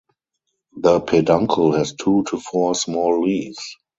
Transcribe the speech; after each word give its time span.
The 0.77 0.99
peduncle 1.01 1.73
has 1.77 1.93
two 1.93 2.23
to 2.31 2.39
four 2.39 2.73
small 2.73 3.21
leaves. 3.21 3.77